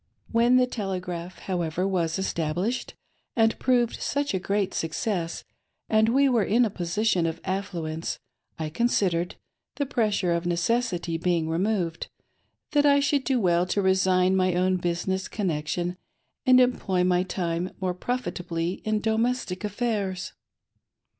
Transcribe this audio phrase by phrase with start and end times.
[0.31, 2.95] When the Tele graph, however, was established
[3.35, 5.43] and proved such a great suc cess,
[5.89, 8.17] and we were in a position of affluence,
[8.57, 9.35] I considered—
[9.75, 12.09] the pressure of necessity being removed—
[12.71, 15.97] that I should do well to resign my own business connection
[16.47, 20.33] and employ my time more profitably in domestic affairs.